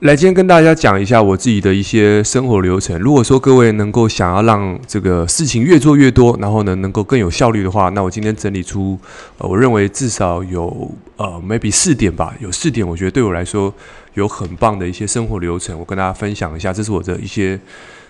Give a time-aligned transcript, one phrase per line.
[0.00, 2.98] 来，今天跟大家讲一下我自己的一些生活流程。
[2.98, 8.98] 如果说各位能够想要让这个事情越做越多，然后呢能够更有效率的话，那我今天整理出，
[9.38, 13.72] 呃，我认为至少有呃 maybe 四点吧，有四点，我觉得对我来说
[14.12, 16.70] 有很棒的一些生活流程，我跟大家分享一下。
[16.74, 17.58] 这是我的一些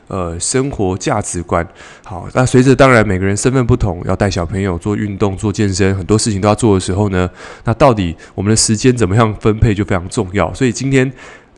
[0.09, 1.65] 呃生活价值观。
[2.03, 7.31] 好，那随着当然每个人身份不同，要带小朋友做运动、做健身，很多事情都要做的时候呢，
[7.63, 10.53] 那到底我们的时间怎么样分配就非常重要。
[10.53, 11.13] 所以今天。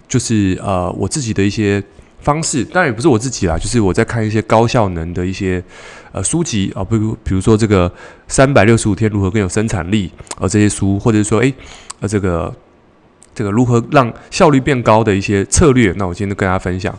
[0.08, 1.82] 就是呃，我自己的一些
[2.20, 5.62] 方式，当然也不是我自己啦，就是我在看一些高效能的一些
[6.10, 7.92] 呃书籍啊，比如比如说这个
[8.26, 11.54] 三百六十五天如何更有生产力啊这些书，或者是说诶
[12.00, 12.52] 呃这个
[13.34, 16.96] 这个如何让效率变高的一些策略，那我今天就跟大家分享。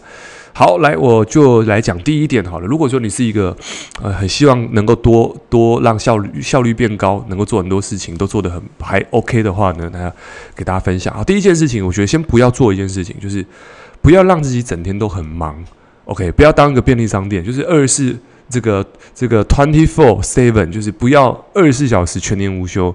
[0.51, 2.67] 好，来，我就来讲第一点好了。
[2.67, 3.55] 如果说你是一个
[4.01, 10.11] 呃很希望能够多多让效率效率变高，能够做很多事情都做得很还 OK 的话呢，那
[10.55, 11.13] 给大家分享。
[11.13, 13.45] 好，第一件事情，我觉得先不要做一件事情，就是
[14.01, 15.55] 不要让自己整天都很忙。
[16.05, 18.17] OK，不要当一个便利商店，就是二十四
[18.49, 22.93] 这个这个 twenty four seven，就是不要二十四小时全年无休。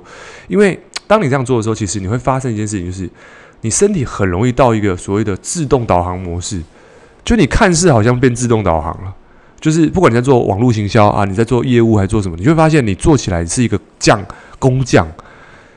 [0.48, 3.08] 因为当你这样做的时候，其实你会发生一件事情，就是
[3.62, 6.60] 你身体很容易到一个所谓的自动导航模式。
[7.24, 9.14] 就你看似好像变自动导航了，
[9.58, 14.22] 就是不管你在做网络行销啊，你在做业务还是做什么，你会发现你做起来是一个匠
[14.58, 15.08] 工匠。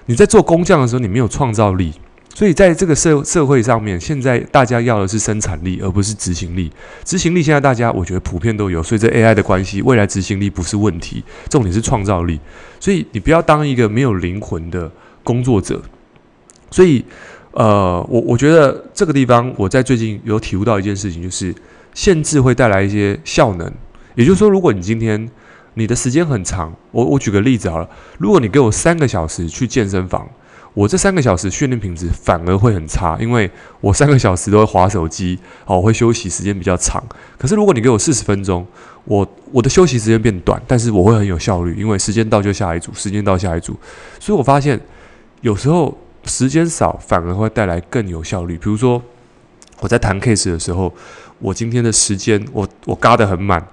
[0.08, 1.94] 你在做工匠的时候，你没有创造力，
[2.36, 6.70] 所以在这个社社会上面，现在大家要的是生产力，而不是执行力。
[7.06, 12.40] 执行力现在大家我觉得普遍都有，所以这 AI 的关系，未来执行力不是问题，重点是创造力。
[12.80, 14.92] 所以你不要当一个没有灵魂的
[15.24, 15.82] 工作者。
[16.72, 17.06] 所以。
[17.52, 21.56] 呃，我我觉得这个地方，我在最近有体悟到一件事情，就是
[21.94, 23.72] 限制会带来一些效能。
[24.14, 25.28] 也就是说，如果你今天
[25.74, 30.28] 你的时间很长，我我举个例子好了，如果你给我三个小时去健身房，
[30.76, 33.50] 我这三个小时训练品质反而会很差，因为
[33.82, 37.04] 我三个小时都会滑手机，好，我会休息时间比较长。
[37.40, 38.64] 可是如果你给我四十分钟，
[39.06, 43.76] 我我的休息时间变短，但是我会很有效率，因为时间到就下一组，时间到下一组。
[44.20, 44.80] 所以我发现
[45.42, 45.98] 有时候。
[46.28, 48.58] 时间少反而会带来更有效率。
[48.58, 49.02] 比如说，
[49.80, 50.94] 我在谈 case 的时候，
[51.40, 53.66] 我今天的时间我我嘎得很满，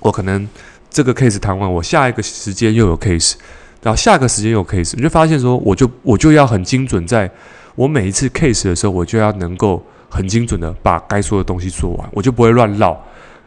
[0.00, 0.48] 我可能
[0.90, 3.34] 这个 case 谈完，我下一个时间又有 case，
[3.82, 7.30] 然后下个时间又有 case，你就发现说，我就我就要很精准，在
[7.74, 13.00] 我每一次 case 的时候，我就要能够很精准的把该说的东西说完，我就不会乱绕。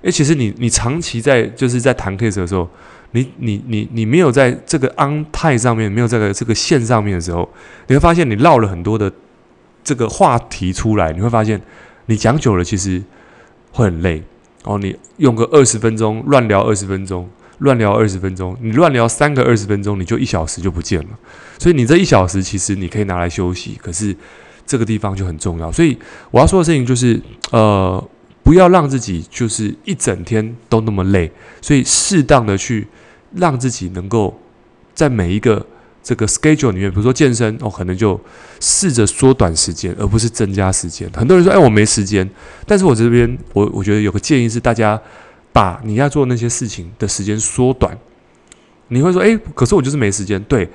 [0.04, 2.70] 诶，其实你你长期在就是在谈 case 的时候。
[3.12, 7.48] 你你你你没有在这个安泰上面，没有在这个线上面的时候，
[7.88, 9.12] 你会发现你绕了很多的
[9.84, 11.62] 这个话题出来，你会发现
[12.08, 13.02] 你讲久了其实
[13.72, 14.22] 会很累
[14.64, 14.78] 哦。
[14.78, 17.30] 你用个二十分钟乱聊二十分钟，
[17.60, 21.10] 乱聊二十分钟，你乱聊三个二十分钟，你就一小时就不见了。
[21.58, 24.16] 所以你这一小时其实你可以拿来休息，可是
[24.66, 25.72] 这个地方就很重要。
[25.72, 25.98] 所以
[26.30, 28.04] 我要说的事情就是，呃。
[28.48, 31.30] 不要让自己就是一整天都那么累，
[31.62, 32.88] 所以适当的去
[33.34, 34.40] 让自己能够
[34.96, 35.66] 在每一个
[36.02, 38.18] 这个 schedule 里面，比如说健身哦，可能就
[38.62, 41.12] 试着缩短时间，而不是增加时间。
[41.14, 42.26] 很多人说：“哎，我没时间。”
[42.66, 44.98] 但是我这边我我觉得有个建议是，大家
[45.52, 47.98] 把你要做那些事情的时间缩短。
[48.88, 50.70] 你会说：“哎，可是我就是没时间。”对，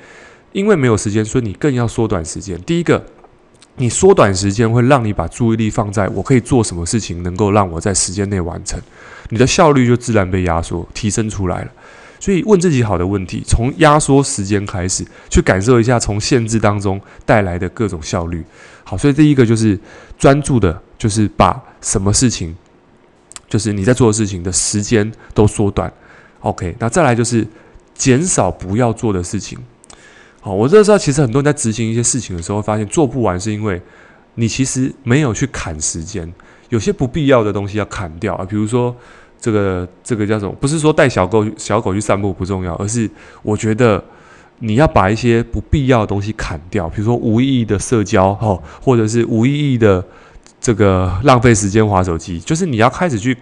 [0.53, 2.61] 因为没有时间，所以你更要缩短时间。
[2.65, 3.03] 第一个。
[3.77, 8.81] 你缩短时间会让你把注意力放在我可以做什么事情，能够让我在时间内完成，
[9.31, 11.71] 你的效率就自然被压缩提升出来了。
[12.21, 18.45] 所以问自己好的问题，从压缩时间开始，去感受一下从限制当中带来的各种效率。
[18.85, 19.77] 好，所以第一个就是
[20.17, 22.55] 专注的，就是把什么事情，
[23.49, 25.93] 就是你在做的事情的时间都缩短。
[26.41, 27.45] OK，那再来就是
[27.95, 29.59] 减少不要做的事情。
[30.45, 33.81] 好，我这时候其实很多人在执行一些事情的时候，发现做不完，是因为
[34.35, 36.31] 你其实没有去砍时间，
[36.69, 38.45] 有些不必要的东西要砍掉啊。
[38.45, 38.93] 比如说
[39.41, 40.53] 这个这个叫什么？
[40.61, 43.09] 不是说带小狗小狗去散步不重要，而是
[43.43, 44.03] 我觉得
[44.59, 50.05] 你要把一些不必要的东西砍掉，比如说无意义的社交，哈，或者是无意义的
[50.61, 53.37] 这个浪费时间滑手机，就是你要开始去。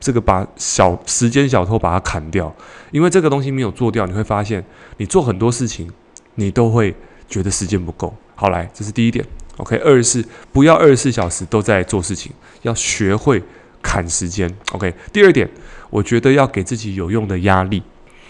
[0.00, 2.54] 这个把小时间小偷把它砍掉，
[2.92, 4.64] 因为这个东西没有做掉，你会发现
[4.98, 5.90] 你做很多事情，
[6.38, 6.94] 你都会
[7.28, 8.14] 觉得时间不够。
[8.36, 9.24] 好，来，这是第一点。
[9.56, 12.30] OK，二十四，不要二十四小时都在做事情，
[12.62, 13.42] 要学会
[13.82, 14.48] 砍时间。
[14.70, 15.50] OK，第二点，
[15.90, 17.82] 我觉得要给自己有用的压力。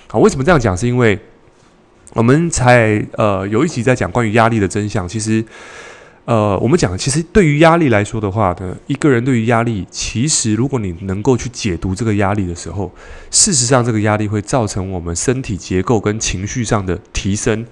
[0.06, 0.74] 好，为什么这样讲？
[0.74, 1.18] 是因为
[2.14, 5.44] 我们才呃有一集在讲关于压力的真相，其实。
[6.24, 12.92] 呃，我们讲，其实对于压力来说的话呢，一个人对于压力，其实如果你能够去解读这个压力的时候，
[13.30, 17.64] 事实上这个压力会造成我们身体结构跟情绪上的提升。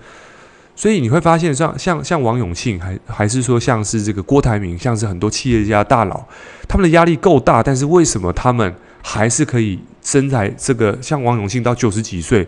[0.76, 6.22] 所以你会发现像，像像王永庆，还还是说像是这个郭台铭，像是很多企业家大佬，
[6.68, 10.96] 他们的压力够大，但是为什么他们还是可以身材这个？
[11.00, 12.46] 像王永庆到九十几岁，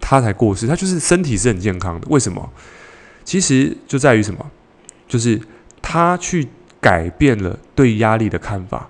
[0.00, 2.06] 他才过世，他就是身体是很健康的。
[2.08, 2.50] 为什么？
[3.24, 4.50] 其实就在于什么？
[5.06, 5.38] 就是
[5.82, 6.48] 他去
[6.80, 8.88] 改变了对压力的看法，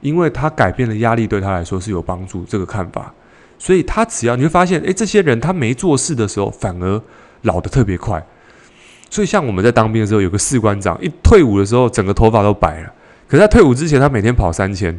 [0.00, 3.12] 因为他改变了压力对他来说是有帮助这个看法，
[3.58, 7.02] 所以他只要你会发现，诶，这些人他没做事的时候反而
[7.42, 8.24] 老得特别快。
[9.10, 12.92] 所以像我们在当兵的时候，有个士官长一退伍的时候，整个头发都白了。
[13.26, 14.98] 可是他退伍之前，他每天跑三千，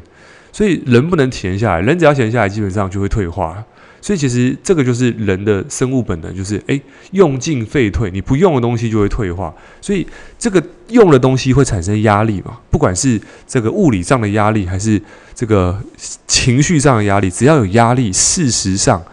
[0.51, 3.63] 所以人不能闲下来，人只要闲下来，基本上就会退化。
[4.01, 6.81] 所以其实这个就是人的生物本能，就是诶，
[7.11, 9.53] 用进废退，你不用的东西就会退化。
[9.81, 10.07] 所以
[10.37, 12.57] 这个用的东西会产生压力嘛？
[12.69, 15.01] 不管是这个物理上的压力，还是
[15.35, 15.77] 这个
[16.25, 19.03] 情绪上的压力，只要有压力，事实上，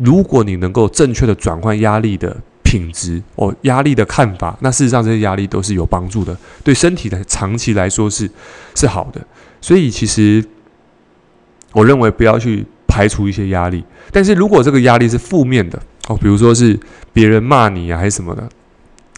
[0.00, 8.30] 如果你能够正确的转换压力的品质哦，压力的看法，那事实上这些压力都是有帮助的，对身体的长期来说是
[8.74, 9.20] 是好的。
[9.60, 10.44] 所以其实
[11.72, 12.66] 我认为不要去。
[12.92, 16.76] 排除一些压力，但是如果这个压力是负面的哦，比如说是
[17.12, 18.42] 别人骂你啊，还是什么的，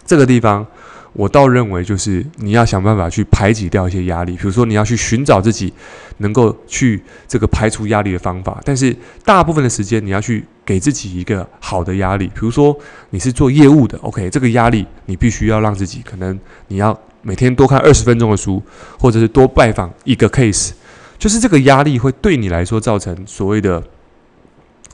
[0.05, 0.65] 这个地方
[1.13, 5.71] 我倒认为就是你要想办法去排挤掉一些压力，比如说你要去寻找自己
[6.17, 12.75] 能够去这个排除压力的方法，但是大部分的时间你要去给自己一个好的压力，比如说
[13.11, 18.61] 你是做业务的，OK，这个压力你必须要让自己可能你要每天多看二十分钟的书，
[18.99, 20.71] 或者是多拜访一个 case。
[21.19, 23.81] 就是这个压力会对你来说造成所谓的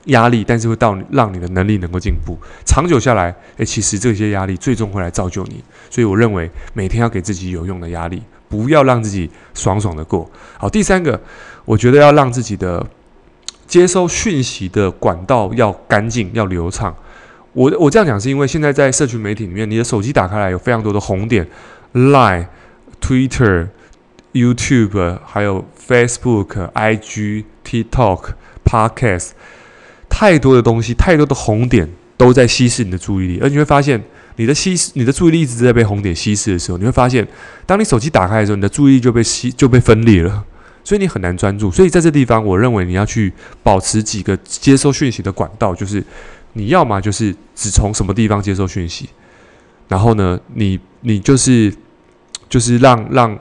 [0.10, 2.38] 压力，但是会到让你的能力能够进步。
[2.66, 5.64] 长久下来，诶，其实这些压力最终会来造就你。
[5.90, 10.30] 所以我认为每天要给自己有用的压力，不要让自己爽爽的过。
[10.58, 11.20] 好，第三个，
[11.66, 12.86] 我觉得要让自己的
[13.66, 16.96] 接收讯息的管道要干净、要流畅。
[17.54, 21.48] 我我这样讲是因为现在在社群媒体里面，你的手机打开来有非常多的红点
[21.94, 22.48] ，Line、
[23.02, 23.70] Twitter。
[24.32, 28.26] YouTube，还有 Facebook、IG、TikTok、
[28.64, 29.30] Podcast，
[30.20, 34.04] 太多的东西，太多的红点都在稀释你的注意力，而你会发现，
[34.36, 37.26] 你的稀释，你的注意力一直在被红点稀释的时候，你会发现，
[37.66, 40.44] 当你手机打开的时候，你的注意力就被吸，就被分裂了，
[40.84, 41.72] 所以你很难专注。
[41.72, 43.32] 所以在这地方，我认为你要去
[43.64, 46.04] 保持几个接收讯息的管道，就是
[46.52, 49.08] 你要么就是只从什么地方接收讯息，
[49.88, 51.74] 然后呢，你你就是
[52.50, 53.40] 就是让让。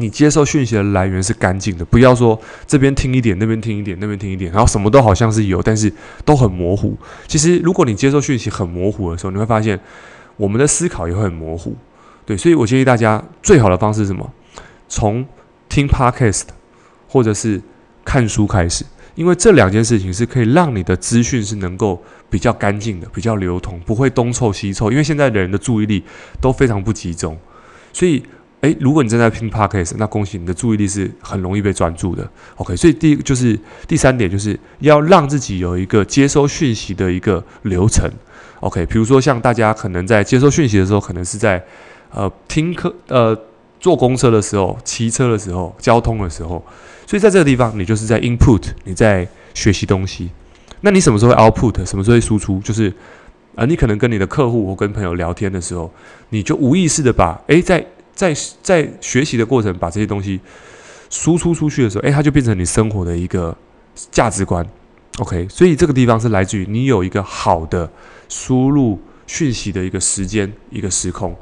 [0.00, 5.92] 你接受讯息的来源是干净的，不要说这边听一点，那边听一点，那边听一点，然后什么都好像是有，但是
[6.24, 6.96] 都很模糊。
[7.26, 9.78] 其实，如果你接受讯息很模糊的时候，你会发现
[10.36, 11.76] 我们的思考也会很模糊。
[12.24, 14.32] 对，所以我建议大家最好的方式是什么？
[14.88, 15.26] 从
[15.68, 16.44] 听 Podcast
[17.08, 17.60] 或者是
[18.04, 18.84] 看书开始，
[19.16, 22.00] 因为这两件事情是可以让你的资讯是能够
[22.30, 24.92] 比较干净的、比较流通，不会东凑西凑。
[24.92, 26.04] 因为现在的人的注意力
[26.40, 27.36] 都非常不集中，
[27.92, 28.22] 所以。
[28.62, 32.28] 诶，如果你正在听 Podcast，那恭喜你的注意力是很容易被专注的。
[32.56, 38.10] OK，所以第一就是第三点，就是要让自己有一个接收讯息的一个流程。
[38.60, 41.64] OK，比如说像大家可能在接收讯息的时候，可能是在
[42.10, 43.38] 呃听课、呃
[43.78, 46.60] 坐公车的时候、骑车的时候、交通的时候，
[47.06, 50.28] 所以在这个地方，你就是在 input，你在学习东西。
[50.80, 51.86] 那你什么时候会 output？
[51.86, 52.58] 什么时候会输出？
[52.58, 52.92] 就是
[53.54, 55.88] 呃，你可能跟你的客户或跟朋友聊天的时候，
[56.30, 57.86] 你就无意识的把诶在
[58.18, 60.40] 在在学习的过程，把这些东西
[61.08, 63.56] 输出出去的时候，诶，它就变成你生活的一个
[64.10, 64.66] 价值观。
[65.18, 67.88] OK，所以这个地方是来自于你有一个好的
[68.28, 71.32] 输入讯息的一个时间、一个时空。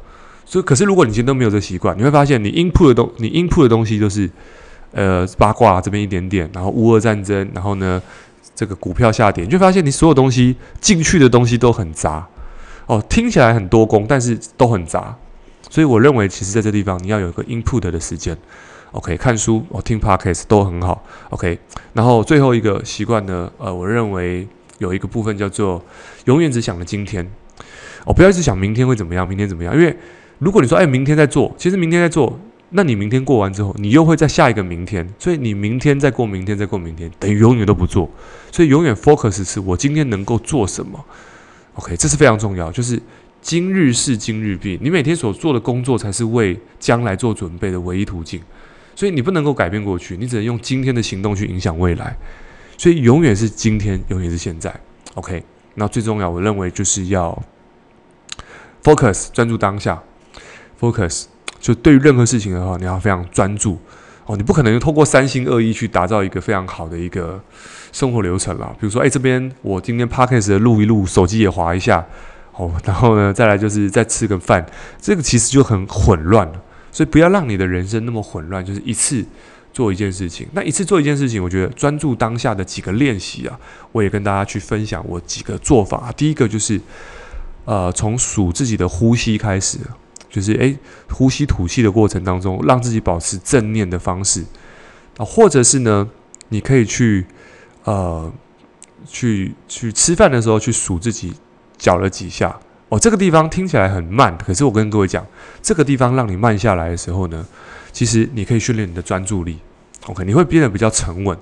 [0.44, 4.30] 所以，可是如果你今天都没有这个习惯，你会发现你 input 的东，你 input 的东西都是
[4.92, 8.02] 呃八卦这边一点点，然后乌俄战争，然后呢
[8.54, 12.28] 这个股票下跌，你就发现你所有东西进去的东西都很杂。
[12.84, 15.16] 哦，听起来很多功，但是都很杂。
[15.68, 18.36] 所以我认为，其实在这地方你要有一个 input 的时间
[18.92, 21.58] ，OK，看书、我听 podcast 都很好，OK。
[21.92, 24.46] 然后最后一个习惯呢，呃，我认为
[24.78, 25.84] 有一个部分叫做
[26.26, 27.28] 永远只想着今天，
[28.04, 29.74] 哦，不要一直想明天会怎么样，明天怎么样。
[29.74, 29.94] 因为
[30.38, 32.38] 如果你说，哎，明天再做，其实明天再做，
[32.70, 38.08] 那你明天过完之后，你又会在下一个明天，所以你明天再过明天，再过明天，等于永远都不做。
[38.52, 41.04] 所以永远 focus 是我今天能够做什么
[41.74, 43.02] ，OK，这是非常重要，就是。
[43.40, 48.40] 今日事今日毕，你每天所做的工作才是为将来做准备的唯一途径。
[48.94, 52.16] 所以你不能够改变过去，你只能用今天的行动去影响未来。
[52.78, 54.74] 所以永远是今天，永远是现在。
[55.14, 57.42] OK，那最重要，我认为就是要
[58.82, 60.02] focus，专注当下。
[60.80, 61.26] focus
[61.60, 63.78] 就对于任何事情的话，你要非常专注
[64.24, 64.36] 哦。
[64.36, 67.40] 你不可能透过三心二意去打造一个非常好的一个
[67.92, 68.74] 生活流程啦。
[68.80, 72.04] 比如说，哎，这边我今天 podcast 的录一录，手机也滑一下。
[72.56, 74.64] 哦，然后呢，再来就是再吃个饭，
[75.00, 76.62] 这个其实就很混乱了。
[76.90, 79.22] 所以不要让你的人生那么混乱，就是一次
[79.70, 80.48] 做一件事情。
[80.52, 83.60] 那一次做一件事情，我觉得专注当下的几个练习啊，
[83.92, 86.10] 我也跟大家去分享我几个做法。
[86.16, 86.80] 第一个就是，
[87.66, 89.76] 呃，从数自己的呼吸开始，
[90.30, 90.78] 就是诶，
[91.10, 94.42] 呼吸吐气的过程当中，让自己保持正念的方式
[95.18, 96.08] 啊，或者是呢，
[96.48, 97.26] 你可以去
[97.84, 98.32] 呃，
[99.06, 101.34] 去去吃饭的时候去数自己
[101.78, 102.56] 搅了几下。
[102.88, 105.26] 哦，这个地方听起来很慢，可是我跟各位讲，
[105.60, 107.44] 这个地方让你慢下来的时候呢，
[107.92, 109.58] 其实你可以训练你的专注力。
[110.06, 111.36] OK，你会变得比较沉稳，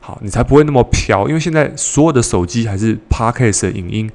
[0.00, 1.28] 好，你才不会那么飘。
[1.28, 4.10] 因为现在所有的手机还是 Podcast 的影音，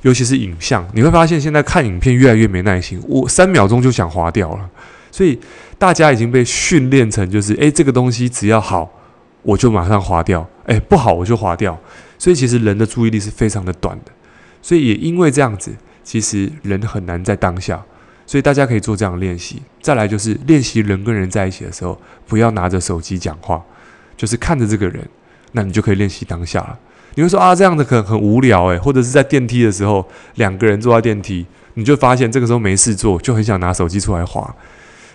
[0.00, 4.70] 尤其是影像，你会发现现在看影片越来越没耐心，我三秒钟就想滑掉了。
[5.12, 5.38] 所以
[5.78, 8.90] 大家已经被训练成就是，诶，这个东西只要好，
[9.42, 11.78] 我就马上滑掉；诶，不好我就滑掉。
[12.18, 14.12] 所以其实人的注意力是非常的短的。
[14.66, 15.72] 所以也因为这样子。
[16.02, 17.84] 其实人很难在当下，
[18.26, 19.62] 所以大家可以做这样的练习。
[19.80, 23.62] 再来就是练习人跟人在一起的时候，不要拿着手机讲话，
[24.16, 25.08] 就是看着这个人，
[25.52, 26.78] 那你就可以练习当下了。
[27.14, 30.04] 你会说啊，这样的可能很无聊诶，或者是在电梯的时候，
[30.36, 34.54] 两个人坐在电梯，你就发现这个时候没事做，就很想拿手机出来滑。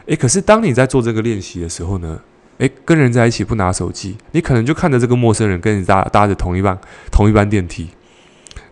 [0.08, 2.20] 诶，可是当你在做这个练习的时候呢，
[2.58, 6.78] 诶，跟人在一起不拿手机，你可能就看着这个陌生人跟你搭搭着同一班
[7.10, 7.88] 同一班电梯。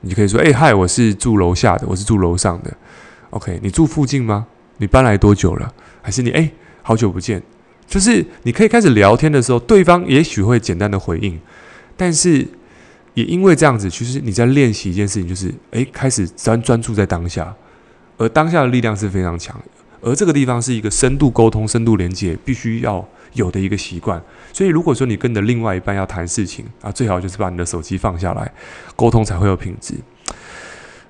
[0.01, 2.71] 你就可以说：“哎、嗨，我是住楼下的，我是住楼上的。
[3.31, 4.47] OK，你住附近吗？
[4.77, 5.73] 你搬来多久了？
[6.01, 6.49] 还是你哎、
[6.81, 7.43] 好久不见？
[7.85, 11.39] 就是你可以开始聊天的时候，对方也许会简单的回应，
[11.97, 12.47] 但是
[13.13, 17.53] 也因为这样子，其实你在练习一件事情，就是哎、开始专专注在当下，
[18.17, 19.59] 而当下的力量是非常强。
[20.01, 24.21] 而这个地方是一个深度沟通、深度连接，必须要。”有的一个习惯，
[24.51, 28.51] 所以如果说你跟你的另外一半要谈事情啊，最好就是把你的手机放下来，
[28.95, 29.93] 沟通才会有品质。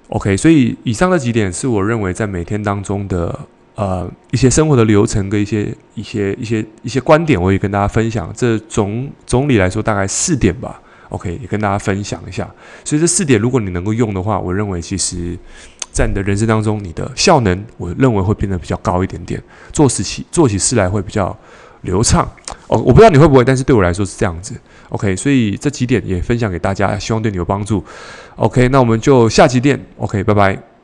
[0.09, 3.39] OK，所以以上的几点是我认为在每天当中的
[3.75, 8.33] 呃一些生活的流程跟一些一些一些一些观点，我也跟大家分享。
[8.35, 10.81] 这总总理来说大概四点吧。
[11.09, 12.49] OK，也跟大家分享一下。
[12.83, 15.37] 所以这四点如果你能够用的话，我认为其实
[15.91, 21.37] 在你的人生当中，你的效能我认为会变得比较高一点点，做事起做起事来会比较。
[21.81, 22.29] 流畅
[22.67, 24.53] 哦，我不知道你会不会，但是对我来说是这样子。
[24.89, 27.83] OK，所以这几点也分享给大家，希望对你有帮助。
[28.35, 29.79] OK，那我们就下期见。
[29.97, 30.78] OK，拜拜。